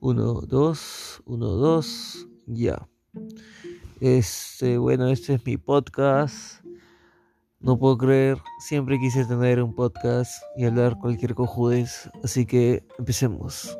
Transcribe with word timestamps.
1, 0.00 0.40
2, 0.48 1.22
1, 1.26 1.46
2, 1.46 2.28
ya. 2.46 2.88
Este, 4.00 4.78
bueno, 4.78 5.08
este 5.08 5.34
es 5.34 5.44
mi 5.44 5.58
podcast. 5.58 6.64
No 7.60 7.78
puedo 7.78 7.98
creer, 7.98 8.38
siempre 8.60 8.98
quise 8.98 9.26
tener 9.26 9.62
un 9.62 9.74
podcast 9.74 10.42
y 10.56 10.64
hablar 10.64 10.96
cualquier 10.98 11.34
cojudez, 11.34 12.10
así 12.24 12.46
que 12.46 12.82
empecemos. 12.98 13.76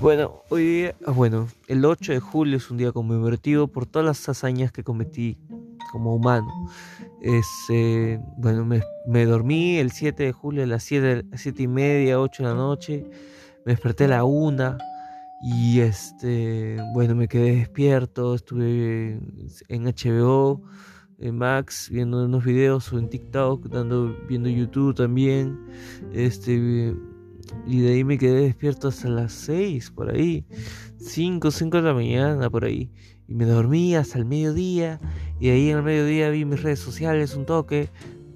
Bueno, 0.00 0.42
hoy 0.48 0.64
día, 0.64 0.94
ah, 1.06 1.10
bueno, 1.10 1.48
el 1.68 1.84
8 1.84 2.12
de 2.12 2.20
julio 2.20 2.56
es 2.56 2.70
un 2.70 2.78
día 2.78 2.92
conmemorativo 2.92 3.66
por 3.66 3.84
todas 3.84 4.06
las 4.06 4.26
hazañas 4.30 4.72
que 4.72 4.84
cometí 4.84 5.36
como 5.92 6.14
humano. 6.14 6.48
Este, 7.20 8.18
bueno, 8.38 8.64
me, 8.64 8.80
me 9.06 9.26
dormí 9.26 9.76
el 9.76 9.90
7 9.90 10.22
de 10.22 10.32
julio 10.32 10.62
a 10.62 10.66
las 10.66 10.82
7, 10.84 11.26
7 11.34 11.62
y 11.62 11.68
media, 11.68 12.18
8 12.18 12.42
de 12.42 12.48
la 12.48 12.54
noche. 12.54 13.04
Me 13.66 13.72
desperté 13.72 14.04
a 14.04 14.08
la 14.08 14.24
1 14.24 14.78
y 15.42 15.80
este, 15.80 16.76
bueno, 16.94 17.14
me 17.14 17.28
quedé 17.28 17.56
despierto, 17.56 18.34
estuve 18.34 19.20
en 19.68 19.84
HBO, 19.84 20.62
en 21.18 21.36
Max, 21.36 21.88
viendo 21.90 22.24
unos 22.24 22.44
videos 22.44 22.92
o 22.92 22.98
en 22.98 23.08
TikTok, 23.08 23.66
dando, 23.68 24.16
viendo 24.28 24.48
YouTube 24.48 24.94
también. 24.94 25.58
Este, 26.12 26.94
y 27.66 27.80
de 27.80 27.92
ahí 27.92 28.04
me 28.04 28.18
quedé 28.18 28.42
despierto 28.42 28.88
hasta 28.88 29.08
las 29.08 29.32
6, 29.32 29.90
por 29.90 30.10
ahí. 30.10 30.44
5, 30.98 31.50
5 31.50 31.76
de 31.76 31.82
la 31.82 31.94
mañana, 31.94 32.50
por 32.50 32.64
ahí. 32.64 32.90
Y 33.28 33.34
me 33.34 33.44
dormí 33.44 33.94
hasta 33.94 34.18
el 34.18 34.24
mediodía. 34.24 35.00
Y 35.38 35.46
de 35.46 35.52
ahí 35.52 35.70
en 35.70 35.78
el 35.78 35.82
mediodía 35.82 36.30
vi 36.30 36.44
mis 36.44 36.62
redes 36.62 36.80
sociales 36.80 37.36
un 37.36 37.46
toque. 37.46 37.90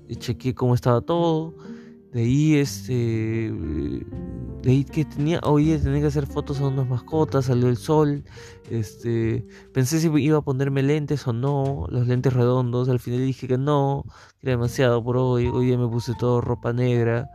Chequeé 0.08 0.55
cómo 0.55 0.74
estaba 0.74 1.00
todo. 1.00 1.55
De 2.12 2.22
ahí, 2.22 2.55
este. 2.56 3.52
De 4.62 4.73
ahí 4.73 4.84
que 4.84 5.05
tenía. 5.05 5.41
Hoy 5.42 5.78
tenía 5.78 6.00
que 6.00 6.06
hacer 6.06 6.27
fotos 6.27 6.61
a 6.61 6.66
unas 6.66 6.86
mascotas. 6.89 7.47
Salió 7.47 7.69
el 7.69 7.77
sol. 7.77 8.25
Este. 8.70 9.47
Pensé 9.72 10.00
si 10.00 10.08
iba 10.08 10.39
a 10.39 10.42
ponerme 10.42 10.83
lentes 10.83 11.27
o 11.27 11.33
no. 11.33 11.86
Los 11.89 12.06
lentes 12.06 12.33
redondos. 12.33 12.88
Al 12.88 13.00
final 13.00 13.20
dije 13.20 13.48
que 13.48 13.56
no. 13.56 14.05
Que 14.41 14.48
era 14.48 14.53
demasiado 14.53 15.03
por 15.03 15.16
hoy. 15.16 15.48
Hoy 15.48 15.66
día 15.66 15.78
me 15.78 15.88
puse 15.88 16.12
todo 16.19 16.41
ropa 16.41 16.72
negra. 16.72 17.31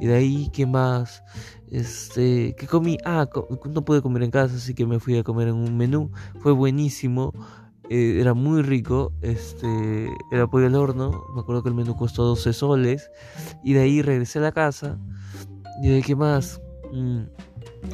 Y 0.00 0.06
de 0.06 0.14
ahí, 0.14 0.50
¿qué 0.52 0.66
más? 0.66 1.22
Este. 1.70 2.54
¿Qué 2.58 2.66
comí? 2.66 2.96
Ah, 3.04 3.28
no 3.68 3.84
pude 3.84 4.00
comer 4.00 4.22
en 4.22 4.30
casa. 4.30 4.56
Así 4.56 4.74
que 4.74 4.86
me 4.86 5.00
fui 5.00 5.18
a 5.18 5.22
comer 5.22 5.48
en 5.48 5.56
un 5.56 5.76
menú. 5.76 6.10
Fue 6.38 6.52
buenísimo. 6.52 7.32
Eh, 7.90 8.20
era 8.20 8.34
muy 8.34 8.62
rico, 8.62 9.12
este, 9.20 9.66
era 10.30 10.46
pollo 10.46 10.68
al 10.68 10.76
horno, 10.76 11.24
me 11.34 11.40
acuerdo 11.40 11.64
que 11.64 11.70
el 11.70 11.74
menú 11.74 11.96
costó 11.96 12.22
12 12.22 12.52
soles, 12.52 13.10
y 13.64 13.72
de 13.72 13.80
ahí 13.80 14.00
regresé 14.00 14.38
a 14.38 14.42
la 14.42 14.52
casa, 14.52 14.96
y 15.82 15.88
de 15.88 16.00
qué 16.00 16.14
más, 16.14 16.60
mm, 16.92 17.22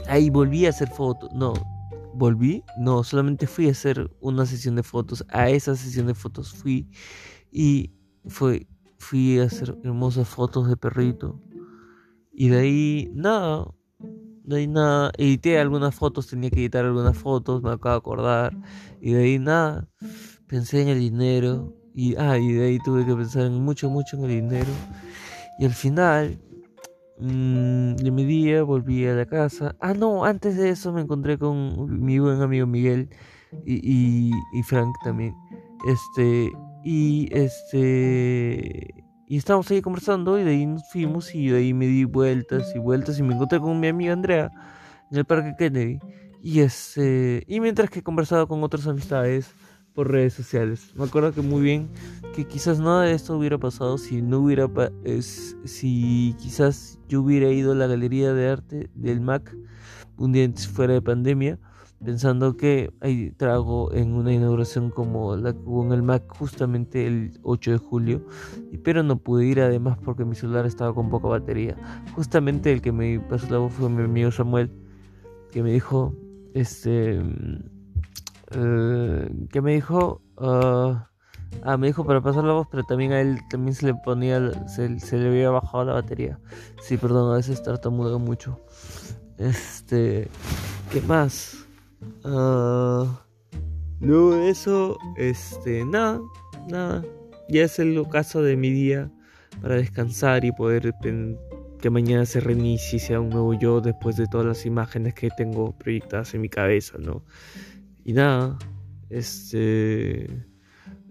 ahí 0.08 0.30
volví 0.30 0.66
a 0.66 0.70
hacer 0.70 0.88
fotos, 0.88 1.30
no, 1.32 1.54
volví, 2.14 2.62
no, 2.78 3.04
solamente 3.04 3.46
fui 3.46 3.68
a 3.68 3.72
hacer 3.72 4.10
una 4.20 4.46
sesión 4.46 4.76
de 4.76 4.82
fotos, 4.82 5.24
a 5.28 5.50
esa 5.50 5.74
sesión 5.76 6.06
de 6.06 6.14
fotos 6.14 6.52
fui, 6.52 6.88
y 7.50 7.92
fue, 8.26 8.66
fui 8.98 9.38
a 9.38 9.44
hacer 9.44 9.76
hermosas 9.84 10.28
fotos 10.28 10.68
de 10.68 10.76
perrito, 10.76 11.40
y 12.38 12.50
de 12.50 12.58
ahí, 12.58 13.10
nada, 13.14 13.66
de 14.46 14.56
ahí 14.58 14.66
nada, 14.68 15.10
edité 15.16 15.58
algunas 15.58 15.94
fotos, 15.94 16.26
tenía 16.26 16.50
que 16.50 16.60
editar 16.60 16.84
algunas 16.84 17.16
fotos, 17.16 17.62
me 17.62 17.70
acabo 17.70 17.94
de 17.94 17.98
acordar. 17.98 18.56
Y 19.00 19.12
de 19.12 19.24
ahí 19.24 19.38
nada, 19.38 19.88
pensé 20.46 20.82
en 20.82 20.88
el 20.88 20.98
dinero. 21.00 21.74
Y, 21.94 22.14
ah, 22.16 22.36
y 22.38 22.52
de 22.52 22.66
ahí 22.66 22.78
tuve 22.84 23.06
que 23.06 23.14
pensar 23.14 23.46
en 23.46 23.54
mucho, 23.54 23.88
mucho 23.88 24.18
en 24.18 24.24
el 24.24 24.30
dinero. 24.42 24.70
Y 25.58 25.64
al 25.64 25.72
final, 25.72 26.38
mmm, 27.18 27.96
de 27.96 28.10
mi 28.10 28.24
día 28.24 28.62
volví 28.62 29.06
a 29.06 29.14
la 29.14 29.26
casa. 29.26 29.76
Ah, 29.80 29.94
no, 29.94 30.24
antes 30.24 30.56
de 30.56 30.70
eso 30.70 30.92
me 30.92 31.02
encontré 31.02 31.38
con 31.38 32.04
mi 32.04 32.18
buen 32.18 32.42
amigo 32.42 32.66
Miguel 32.66 33.08
y, 33.64 33.74
y, 33.82 34.32
y 34.52 34.62
Frank 34.62 34.94
también. 35.04 35.34
Este, 35.86 36.50
y 36.84 37.28
este 37.32 39.06
y 39.28 39.36
estábamos 39.38 39.70
ahí 39.70 39.82
conversando 39.82 40.38
y 40.38 40.44
de 40.44 40.50
ahí 40.52 40.66
nos 40.66 40.88
fuimos 40.90 41.34
y 41.34 41.48
de 41.48 41.58
ahí 41.58 41.74
me 41.74 41.86
di 41.86 42.04
vueltas 42.04 42.72
y 42.74 42.78
vueltas 42.78 43.18
y 43.18 43.22
me 43.24 43.34
encontré 43.34 43.58
con 43.58 43.80
mi 43.80 43.88
amiga 43.88 44.12
Andrea 44.12 44.50
en 45.10 45.18
el 45.18 45.24
Parque 45.24 45.54
Kennedy. 45.58 45.98
Y, 46.42 46.60
este, 46.60 47.42
y 47.48 47.58
mientras 47.58 47.90
que 47.90 48.02
conversaba 48.04 48.46
con 48.46 48.62
otras 48.62 48.86
amistades 48.86 49.52
por 49.96 50.12
redes 50.12 50.34
sociales. 50.34 50.92
Me 50.94 51.04
acuerdo 51.04 51.32
que 51.32 51.40
muy 51.40 51.62
bien 51.62 51.88
que 52.34 52.46
quizás 52.46 52.78
nada 52.78 53.02
de 53.04 53.14
esto 53.14 53.36
hubiera 53.36 53.58
pasado 53.58 53.96
si 53.96 54.20
no 54.20 54.40
hubiera 54.40 54.68
es, 55.04 55.56
si 55.64 56.36
quizás 56.38 57.00
yo 57.08 57.22
hubiera 57.22 57.50
ido 57.50 57.72
a 57.72 57.74
la 57.74 57.86
galería 57.86 58.34
de 58.34 58.48
arte 58.48 58.90
del 58.94 59.22
MAC 59.22 59.56
un 60.18 60.32
día 60.32 60.48
fuera 60.72 60.92
de 60.92 61.02
pandemia 61.02 61.58
pensando 62.04 62.58
que 62.58 62.92
hay 63.00 63.30
trago 63.30 63.90
en 63.92 64.12
una 64.12 64.32
inauguración 64.32 64.90
como 64.90 65.34
la 65.36 65.54
que 65.54 65.60
hubo 65.64 65.84
en 65.86 65.92
el 65.92 66.02
Mac 66.02 66.24
justamente 66.28 67.06
el 67.06 67.38
8 67.42 67.72
de 67.72 67.78
julio, 67.78 68.26
pero 68.84 69.02
no 69.02 69.16
pude 69.16 69.46
ir 69.46 69.60
además 69.60 69.98
porque 70.04 70.26
mi 70.26 70.34
celular 70.34 70.66
estaba 70.66 70.94
con 70.94 71.08
poca 71.08 71.28
batería. 71.28 71.74
Justamente 72.14 72.70
el 72.70 72.82
que 72.82 72.92
me 72.92 73.18
pasó 73.20 73.50
la 73.50 73.58
voz 73.58 73.72
fue 73.72 73.88
mi 73.88 74.02
amigo 74.02 74.30
Samuel, 74.30 74.70
que 75.50 75.62
me 75.62 75.72
dijo, 75.72 76.14
este, 76.54 77.22
que 79.50 79.60
me 79.60 79.74
dijo, 79.74 80.22
ah, 80.38 81.10
ah, 81.62 81.76
me 81.76 81.88
dijo 81.88 82.04
para 82.04 82.20
pasar 82.20 82.44
la 82.44 82.54
voz, 82.54 82.68
pero 82.70 82.84
también 82.84 83.12
a 83.12 83.20
él 83.20 83.38
también 83.50 83.74
se 83.74 83.86
le 83.86 83.94
ponía, 83.94 84.40
se, 84.68 84.88
le 84.88 85.28
había 85.28 85.50
bajado 85.50 85.84
la 85.84 85.92
batería. 85.94 86.38
Sí, 86.82 86.96
perdón, 86.96 87.32
a 87.32 87.36
veces 87.36 87.62
tartamudo 87.62 88.18
mucho. 88.18 88.60
Este, 89.38 90.28
¿qué 90.90 91.00
más? 91.02 91.66
Uh, 92.24 93.06
luego 94.00 94.36
de 94.36 94.50
eso, 94.50 94.96
este, 95.16 95.84
nada, 95.84 96.20
nada. 96.68 97.04
Ya 97.48 97.64
es 97.64 97.78
el 97.78 97.96
ocaso 97.98 98.42
de 98.42 98.56
mi 98.56 98.70
día 98.70 99.10
para 99.60 99.76
descansar 99.76 100.44
y 100.44 100.52
poder 100.52 100.94
que 101.80 101.90
mañana 101.90 102.26
se 102.26 102.40
reinicie 102.40 102.96
y 102.96 103.00
sea 103.00 103.20
un 103.20 103.30
nuevo 103.30 103.54
yo 103.54 103.80
después 103.80 104.16
de 104.16 104.26
todas 104.26 104.46
las 104.46 104.66
imágenes 104.66 105.14
que 105.14 105.30
tengo 105.30 105.72
proyectadas 105.72 106.34
en 106.34 106.40
mi 106.40 106.48
cabeza, 106.48 106.98
¿no? 106.98 107.22
Y 108.06 108.12
nada, 108.12 108.56
este. 109.10 110.28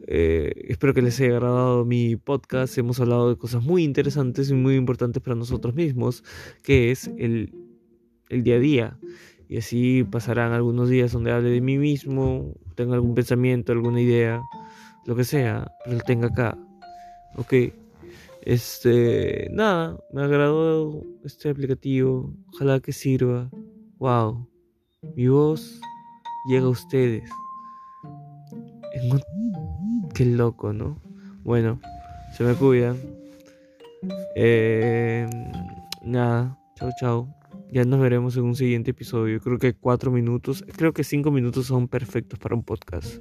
Eh, 0.07 0.53
espero 0.69 0.94
que 0.94 1.01
les 1.01 1.19
haya 1.19 1.31
agradado 1.31 1.83
mi 1.83 2.16
podcast. 2.16 2.78
Hemos 2.78 3.01
hablado 3.01 3.28
de 3.28 3.35
cosas 3.35 3.61
muy 3.63 3.83
interesantes 3.83 4.50
y 4.50 4.53
muy 4.53 4.75
importantes 4.75 5.22
para 5.22 5.35
nosotros 5.35 5.75
mismos, 5.75 6.23
que 6.63 6.91
es 6.91 7.11
el, 7.17 7.53
el 8.29 8.44
día 8.44 8.56
a 8.56 8.59
día. 8.59 9.00
Y 9.50 9.57
así 9.57 10.06
pasarán 10.09 10.53
algunos 10.53 10.88
días 10.88 11.11
donde 11.11 11.33
hable 11.33 11.50
de 11.50 11.59
mí 11.59 11.78
mismo, 11.78 12.56
tenga 12.75 12.94
algún 12.94 13.13
pensamiento, 13.13 13.73
alguna 13.73 14.00
idea, 14.00 14.41
lo 15.06 15.17
que 15.17 15.25
sea, 15.25 15.69
pero 15.83 15.97
lo 15.97 16.03
tenga 16.03 16.27
acá. 16.27 16.57
Ok. 17.35 17.56
Este, 18.44 19.50
nada, 19.51 20.00
me 20.13 20.22
agradó 20.22 21.03
este 21.25 21.50
aplicativo. 21.50 22.33
Ojalá 22.53 22.79
que 22.79 22.94
sirva. 22.94 23.50
Wow. 23.97 24.47
Mi 25.13 25.27
voz 25.27 25.81
llega 26.47 26.66
a 26.66 26.69
ustedes. 26.69 27.29
Qué 30.13 30.25
loco, 30.25 30.73
¿no? 30.73 31.01
Bueno, 31.44 31.79
se 32.35 32.44
me 32.44 32.53
cuidan. 32.53 32.97
Eh, 34.35 35.28
nada, 36.03 36.57
chao, 36.75 36.89
chao. 37.00 37.35
Ya 37.72 37.83
nos 37.83 38.00
veremos 38.00 38.38
en 38.38 38.44
un 38.44 38.56
siguiente 38.56 38.91
episodio. 38.91 39.39
Creo 39.41 39.57
que 39.57 39.73
cuatro 39.73 40.11
minutos, 40.11 40.63
creo 40.78 40.94
que 40.94 41.03
cinco 41.03 41.31
minutos 41.31 41.66
son 41.66 41.88
perfectos 41.88 42.39
para 42.39 42.56
un 42.56 42.63
podcast. 42.63 43.17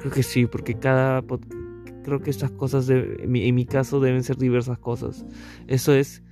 Creo 0.00 0.12
que 0.12 0.22
sí, 0.22 0.46
porque 0.46 0.74
cada 0.78 1.22
podcast, 1.22 1.52
creo 2.04 2.20
que 2.20 2.30
estas 2.30 2.50
cosas, 2.52 2.88
en, 2.88 3.30
mi, 3.30 3.66
caso, 3.66 4.00
deben 4.00 4.22
ser 4.22 4.36
diversas 4.36 4.78
cosas. 4.78 5.24
Eso 5.66 5.92
es 5.92 6.22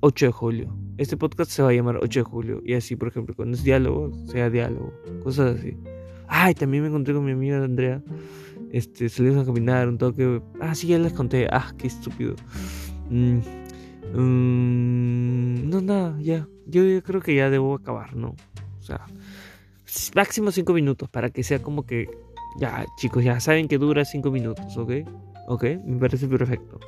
8 0.00 0.26
de 0.26 0.32
julio. 0.32 0.76
Este 0.96 1.16
podcast 1.16 1.50
se 1.50 1.62
va 1.62 1.70
a 1.70 1.72
llamar 1.72 1.98
8 2.02 2.20
de 2.20 2.24
julio. 2.24 2.62
Y 2.64 2.74
así, 2.74 2.96
por 2.96 3.08
ejemplo, 3.08 3.34
cuando 3.34 3.56
es 3.56 3.64
diálogo, 3.64 4.12
sea 4.26 4.50
diálogo. 4.50 4.92
Cosas 5.22 5.58
así. 5.58 5.76
Ay, 6.26 6.54
también 6.54 6.82
me 6.82 6.88
encontré 6.88 7.14
con 7.14 7.24
mi 7.24 7.32
amiga 7.32 7.62
Andrea. 7.62 8.02
Este, 8.72 9.08
salimos 9.08 9.42
a 9.42 9.46
caminar 9.46 9.88
un 9.88 9.98
toque. 9.98 10.42
Ah, 10.60 10.74
sí, 10.74 10.88
ya 10.88 10.98
les 10.98 11.12
conté. 11.12 11.46
Ah, 11.50 11.72
qué 11.78 11.86
estúpido. 11.86 12.34
Mm, 13.10 13.38
Mm, 14.14 15.68
no, 15.68 15.80
nada, 15.80 16.16
ya. 16.20 16.48
Yo, 16.66 16.82
creo 17.02 17.20
que 17.20 17.34
ya 17.34 17.50
debo 17.50 17.74
acabar, 17.74 18.16
¿no? 18.16 18.34
O 18.78 18.82
sea, 18.82 19.06
máximo 20.14 20.50
5 20.50 20.72
minutos 20.72 21.08
para 21.08 21.30
que 21.30 21.42
sea 21.42 21.60
como 21.62 21.84
que. 21.84 22.08
Ya, 22.58 22.86
chicos, 22.96 23.22
ya 23.22 23.38
saben 23.40 23.68
que 23.68 23.78
dura 23.78 24.04
5 24.04 24.30
minutos, 24.30 24.76
¿ok? 24.76 24.92
Ok, 25.48 25.64
me 25.84 25.98
parece 25.98 26.26
perfecto. 26.26 26.80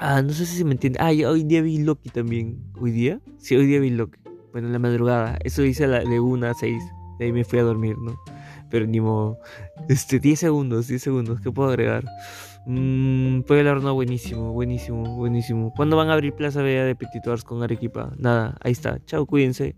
Ah, 0.00 0.22
no 0.22 0.32
sé 0.32 0.46
si 0.46 0.64
me 0.64 0.72
entiende. 0.72 0.98
Ah, 1.00 1.10
hoy 1.10 1.42
día 1.42 1.60
vi 1.60 1.78
Loki 1.78 2.08
también. 2.08 2.62
¿Hoy 2.80 2.92
día? 2.92 3.20
Sí, 3.38 3.56
hoy 3.56 3.66
día 3.66 3.80
vi 3.80 3.90
Loki. 3.90 4.18
Bueno, 4.52 4.68
en 4.68 4.72
la 4.72 4.78
madrugada. 4.78 5.38
Eso 5.42 5.64
hice 5.64 5.88
de 5.88 6.20
1 6.20 6.46
a 6.46 6.54
6. 6.54 6.82
De 7.18 7.24
ahí 7.24 7.32
me 7.32 7.44
fui 7.44 7.58
a 7.58 7.64
dormir, 7.64 7.96
¿no? 7.98 8.16
Pero 8.70 8.86
ni 8.86 9.00
modo. 9.00 9.38
Este, 9.88 10.20
10 10.20 10.38
segundos, 10.38 10.86
10 10.86 11.02
segundos. 11.02 11.40
¿Qué 11.40 11.50
puedo 11.50 11.68
agregar? 11.68 12.04
Mmm, 12.66 13.40
al 13.48 13.66
horno, 13.66 13.94
buenísimo, 13.94 14.52
buenísimo, 14.52 15.16
buenísimo. 15.16 15.72
¿Cuándo 15.74 15.96
van 15.96 16.10
a 16.10 16.12
abrir 16.12 16.32
Plaza 16.34 16.62
Vea 16.62 16.84
de 16.84 16.94
Petit 16.94 17.24
con 17.44 17.62
Arequipa? 17.62 18.12
Nada, 18.18 18.56
ahí 18.60 18.72
está. 18.72 19.00
Chao, 19.04 19.26
cuídense. 19.26 19.74